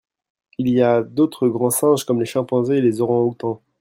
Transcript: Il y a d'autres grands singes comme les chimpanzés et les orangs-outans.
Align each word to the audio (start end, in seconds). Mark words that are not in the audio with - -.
Il 0.57 0.67
y 0.67 0.81
a 0.81 1.03
d'autres 1.03 1.47
grands 1.47 1.69
singes 1.69 2.05
comme 2.05 2.19
les 2.21 2.25
chimpanzés 2.25 2.77
et 2.77 2.81
les 2.81 3.01
orangs-outans. 3.01 3.61